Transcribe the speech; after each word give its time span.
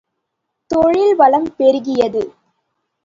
தொழில் 0.71 1.15
வளம் 1.15 1.49
பெருகியது. 1.57 2.23